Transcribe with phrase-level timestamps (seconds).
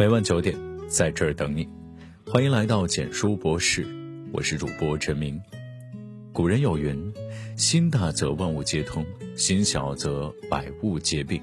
[0.00, 0.56] 每晚九点，
[0.88, 1.68] 在这儿等你。
[2.24, 3.86] 欢迎来到简书博士，
[4.32, 5.38] 我是主播陈明。
[6.32, 7.12] 古人有云
[7.54, 9.04] ：“心大则万物皆通，
[9.36, 11.42] 心小则百物皆病。”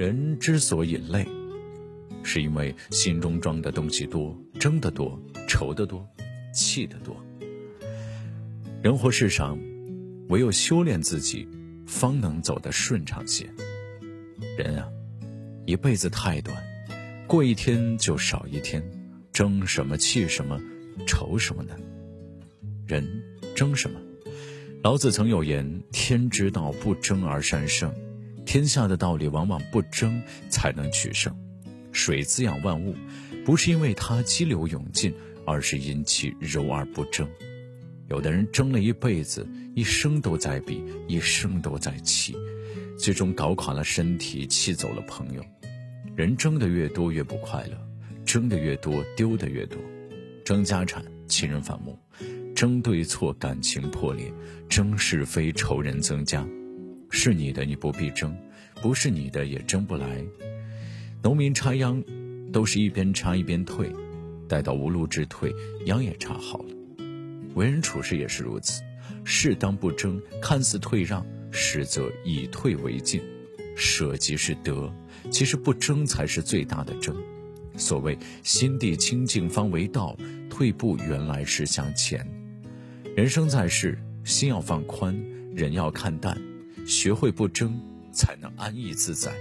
[0.00, 1.28] 人之所以累，
[2.22, 6.08] 是因为心中装的东西多，争的多，愁的多，
[6.54, 7.14] 气的多。
[8.82, 9.58] 人活世上，
[10.30, 11.46] 唯有修炼自己，
[11.86, 13.46] 方能走得顺畅些。
[14.56, 14.88] 人啊，
[15.66, 16.56] 一辈子太短，
[17.32, 18.84] 过一天就少一天，
[19.32, 20.60] 争什么气什么，
[21.06, 21.74] 愁什么呢？
[22.86, 23.24] 人
[23.56, 23.98] 争什么？
[24.82, 27.90] 老子曾有言：“天之道，不争而善胜。”
[28.44, 31.34] 天下的道理往往不争才能取胜。
[31.90, 32.94] 水滋养万物，
[33.46, 35.14] 不是因为它激流勇进，
[35.46, 37.26] 而是因其柔而不争。
[38.10, 42.36] 有的人争了一辈子，一生都在比，一生都在气，
[42.98, 45.42] 最终搞垮了身体，气走了朋友。
[46.14, 47.88] 人争的越多越不快乐，
[48.26, 49.80] 争的越多丢的越多，
[50.44, 51.98] 争家产亲人反目，
[52.54, 54.30] 争对错感情破裂，
[54.68, 56.46] 争是非仇人增加。
[57.08, 58.36] 是你的你不必争，
[58.82, 60.22] 不是你的也争不来。
[61.22, 62.04] 农民插秧，
[62.52, 63.90] 都是一边插一边退，
[64.46, 65.50] 待到无路之退，
[65.86, 66.74] 秧也插好了。
[67.54, 68.82] 为人处事也是如此，
[69.24, 73.22] 适当不争，看似退让，实则以退为进。
[73.74, 74.94] 舍即是得，
[75.30, 77.16] 其实不争才是最大的争。
[77.76, 80.16] 所谓心地清净方为道，
[80.50, 82.26] 退步原来是向前。
[83.16, 85.18] 人生在世，心要放宽，
[85.54, 86.40] 人要看淡，
[86.86, 87.78] 学会不争，
[88.12, 89.32] 才能安逸自在。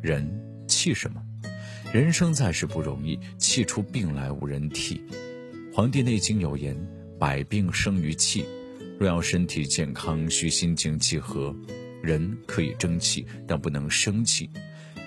[0.00, 0.26] 人
[0.66, 1.22] 气什么？
[1.92, 4.96] 人生在世不容易，气出病来无人替。
[5.74, 6.76] 《黄帝内经》有言
[7.18, 8.44] ：“百病生于气，
[8.98, 11.54] 若要身体健康，需心静气和。
[12.04, 14.50] 人可以争气，但不能生气。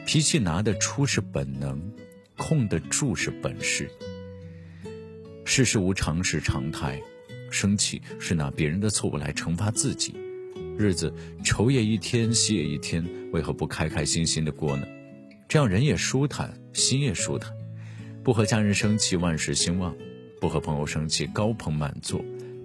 [0.06, 1.80] 脾气拿得出是本能，
[2.36, 3.90] 控得住是本事。
[5.46, 7.02] 世事无常是常态，
[7.52, 10.16] 生气是拿别人的错误来惩罚自己。
[10.78, 11.14] 日子
[11.44, 14.86] 愁也一天，喜也一天，为何不开开心心的过呢？
[15.48, 17.52] 这样人也舒坦，心也舒坦。
[18.24, 19.96] 不和家人生气，万事兴旺。”
[20.40, 22.20] 不和朋友生气，高朋满座；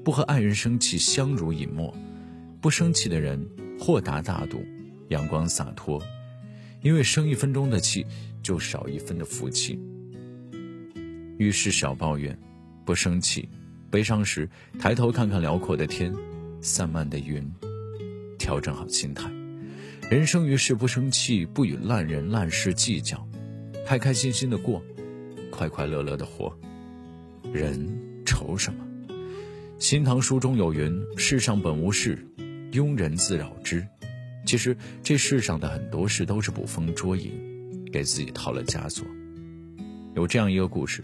[0.04, 1.96] 不和爱人生气，相濡以沫。
[2.60, 3.48] 不生气的人，
[3.82, 4.64] 豁达大度，
[5.08, 6.00] 阳光洒脱。
[6.82, 8.06] 因为生一分钟的气，
[8.40, 9.76] 就少一分的福气。
[11.36, 12.38] 遇事少抱怨，
[12.84, 13.48] 不生气。
[13.90, 14.48] 悲伤时，
[14.78, 16.14] 抬头看看辽阔的天，
[16.60, 17.44] 散漫的云，
[18.38, 19.28] 调整好心态。
[20.08, 23.26] 人生于世，不生气，不与烂人烂事计较，
[23.84, 24.80] 开开心心的过，
[25.50, 26.56] 快快乐乐的活。
[27.52, 27.84] 人
[28.24, 28.84] 愁什么？
[29.80, 32.24] 《新唐书》中有云：“世上本无事，
[32.72, 33.86] 庸人自扰之。”
[34.44, 37.32] 其实这世上的很多事都是捕风捉影，
[37.92, 39.06] 给自己套了枷锁。
[40.14, 41.02] 有这样一个故事：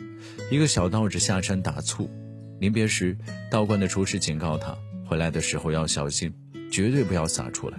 [0.50, 2.10] 一个小道士下山打醋，
[2.58, 3.16] 临别时，
[3.48, 6.34] 道观的厨师警告他，回来的时候要小心，
[6.70, 7.78] 绝对不要洒出来。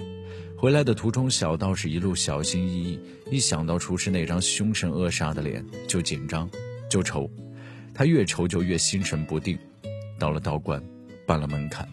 [0.58, 6.50] 回来的途中，小道士一路小心翼翼，一想到厨师那张凶神恶煞的脸，就紧张，
[6.90, 7.30] 就愁。
[7.94, 9.60] 他越愁就越心神不定，
[10.18, 10.82] 到了道观，
[11.26, 11.88] 办了门槛，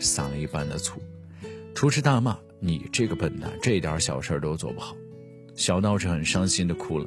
[0.00, 1.00] 撒了一半的醋。
[1.76, 4.96] 厨师大骂：“你这个笨蛋，这点小事都做不好。”
[5.54, 7.06] 小道士很伤心的哭了。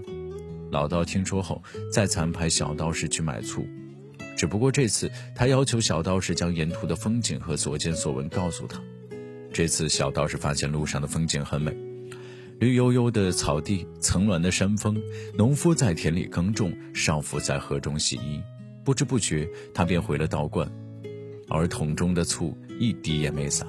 [0.70, 1.60] 老道听说后，
[1.92, 3.66] 再次安排小道士去买醋，
[4.38, 8.80] 只不过这次他要求小道士将沿途的风景和所见所闻告诉他。
[9.52, 11.76] 这次小道士发现路上的风景很美。
[12.60, 15.02] 绿油油的草地，层峦的山峰，
[15.36, 18.40] 农夫在田里耕种，少妇在河中洗衣。
[18.86, 20.72] 不知不觉，他便回了道观，
[21.48, 23.66] 而桶中的醋一滴也没洒。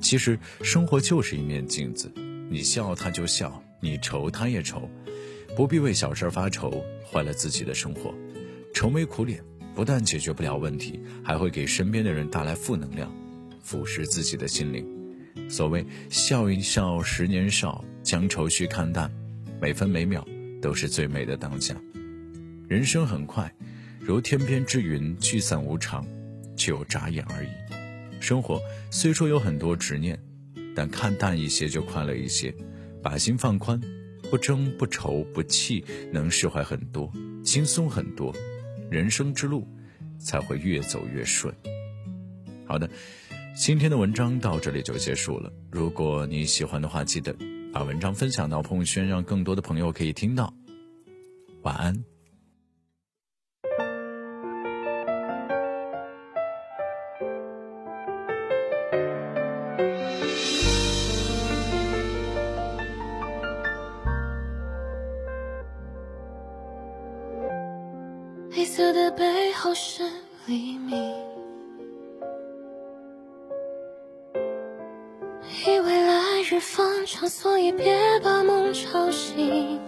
[0.00, 2.12] 其实，生活就是一面镜子，
[2.48, 4.88] 你笑他就笑，你愁他也愁，
[5.56, 8.14] 不必为小事发愁，坏了自己的生活。
[8.72, 9.42] 愁眉苦脸
[9.74, 13.12] 不但解决不了问题，还会给身边的人带来负能量，
[13.62, 14.86] 腐蚀自己的心灵。
[15.48, 17.84] 所谓笑一笑，十年少。
[18.06, 19.10] 将愁绪看淡，
[19.60, 20.24] 每分每秒
[20.62, 21.74] 都是最美的当下。
[22.68, 23.52] 人生很快，
[23.98, 26.06] 如天边之云，聚散无常，
[26.54, 27.75] 就眨眼而已。
[28.26, 30.18] 生活虽说有很多执念，
[30.74, 32.52] 但看淡一些就快乐一些，
[33.00, 33.80] 把心放宽，
[34.28, 37.08] 不争不愁不气，能释怀很多，
[37.44, 38.34] 轻松很多，
[38.90, 39.64] 人生之路
[40.18, 41.54] 才会越走越顺。
[42.66, 42.90] 好的，
[43.54, 45.52] 今天的文章到这里就结束了。
[45.70, 47.32] 如果你喜欢的话，记得。
[47.72, 50.52] 把文章分享到朋友圈，让更多的朋友可以听到。
[51.62, 52.15] 晚安。
[69.66, 70.04] 后是
[70.46, 70.96] 黎明。
[75.66, 79.80] 以为来日方长，所以别把梦吵醒。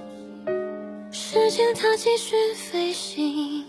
[1.13, 3.65] 时间它继续飞行，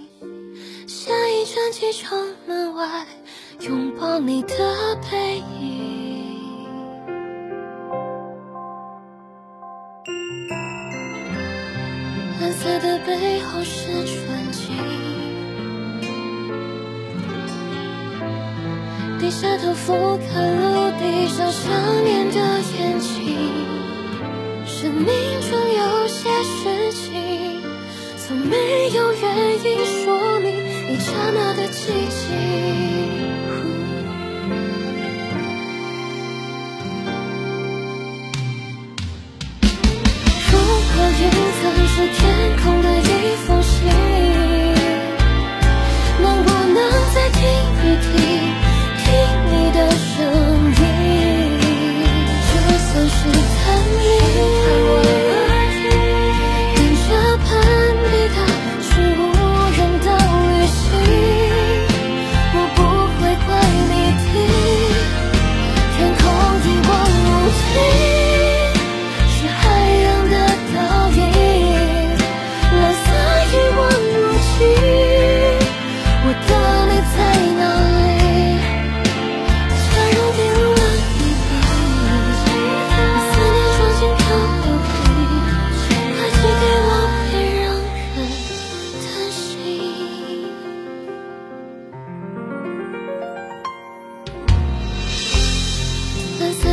[0.88, 2.18] 下一站机场
[2.48, 3.06] 门外，
[3.60, 6.66] 拥抱你的背影。
[12.42, 14.76] 蓝色的背后是纯净，
[19.30, 21.72] 低下头俯瞰陆地上想
[22.04, 22.36] 念的
[22.80, 23.38] 眼睛。
[24.66, 27.62] 生命中有些事情，
[28.18, 29.24] 从没有原
[29.64, 30.50] 因说明
[30.90, 32.18] 一刹那的寂静。
[40.50, 40.92] 如果
[41.22, 41.30] 云
[41.62, 42.20] 层是天
[42.64, 42.79] 空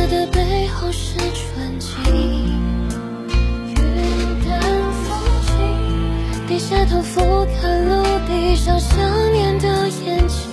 [0.09, 1.91] 的背后是纯净，
[3.67, 3.75] 云
[4.45, 4.61] 淡
[5.03, 5.07] 风
[5.45, 8.97] 轻，低下头俯瞰陆地上想
[9.33, 9.67] 念的
[10.05, 10.46] 眼睛。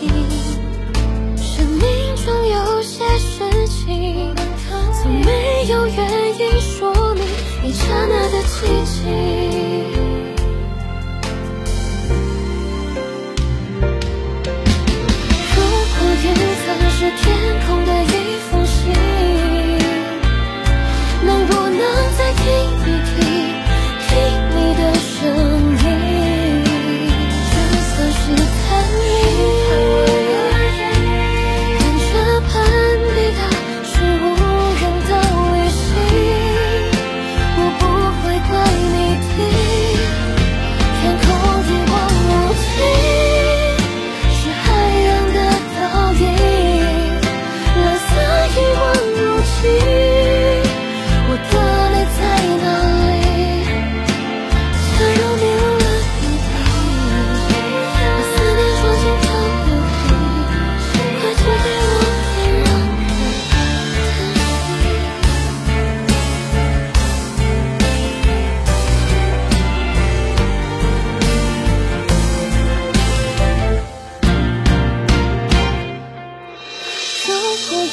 [22.37, 22.45] 听
[22.81, 23.44] 一听，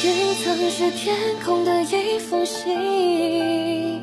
[0.04, 4.02] 云层是天空的一封信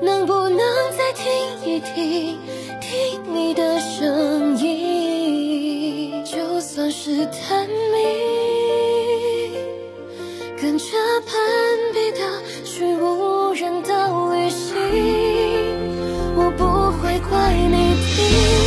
[0.00, 0.58] 能不能
[0.96, 1.24] 再听
[1.64, 2.38] 一听
[2.80, 9.56] 听你的声音就算是探秘
[10.60, 10.86] 跟着
[11.26, 11.36] 潘
[11.92, 14.72] 彼得去无人岛旅行
[16.36, 16.64] 我不
[17.02, 18.61] 会怪你的